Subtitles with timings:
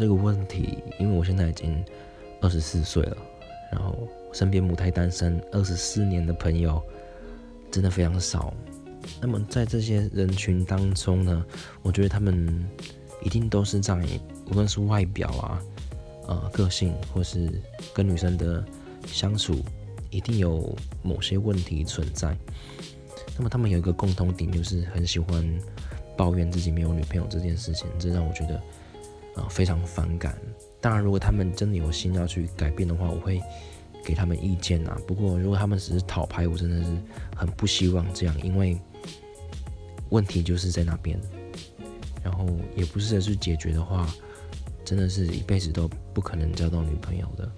[0.00, 1.84] 这个问题，因为我现在已经
[2.40, 3.16] 二十四岁了，
[3.70, 6.82] 然后身边母胎单身二十四年的朋友
[7.70, 8.54] 真的非常少。
[9.20, 11.44] 那么在这些人群当中呢，
[11.82, 12.66] 我觉得他们
[13.22, 13.94] 一定都是在
[14.50, 15.62] 无论是外表啊、
[16.28, 17.52] 呃个性，或是
[17.92, 18.64] 跟女生的
[19.06, 19.58] 相处，
[20.08, 22.34] 一定有某些问题存在。
[23.36, 25.60] 那么他们有一个共同点，就是很喜欢
[26.16, 28.58] 抱怨自己没有女朋友这件事情，这让我觉得
[29.34, 30.36] 啊非常反感。
[30.80, 33.40] 当然，如果他们真的有心要去改变的话，我会
[34.04, 34.98] 给他们意见啊。
[35.06, 36.90] 不过，如果他们只是讨牌，我真的是
[37.36, 38.78] 很不希望这样，因为
[40.08, 41.20] 问题就是在那边，
[42.24, 44.08] 然后也不是去解决的话，
[44.84, 47.50] 真的是一辈子都不可能交到女朋友的。